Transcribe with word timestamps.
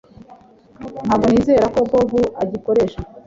Ntabwo 1.05 1.25
nizera 1.31 1.65
ko 1.73 1.79
Bobo 1.89 2.21
agikoresha 2.43 2.99